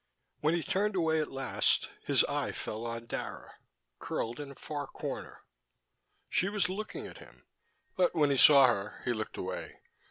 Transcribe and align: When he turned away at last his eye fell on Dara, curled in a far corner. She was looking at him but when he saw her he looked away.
When 0.39 0.55
he 0.55 0.63
turned 0.63 0.95
away 0.95 1.21
at 1.21 1.29
last 1.31 1.91
his 2.07 2.23
eye 2.23 2.53
fell 2.53 2.87
on 2.87 3.05
Dara, 3.05 3.53
curled 3.99 4.39
in 4.39 4.49
a 4.49 4.55
far 4.55 4.87
corner. 4.87 5.41
She 6.27 6.49
was 6.49 6.69
looking 6.69 7.05
at 7.05 7.19
him 7.19 7.45
but 7.95 8.15
when 8.15 8.31
he 8.31 8.37
saw 8.37 8.65
her 8.65 9.03
he 9.05 9.13
looked 9.13 9.37
away. 9.37 9.77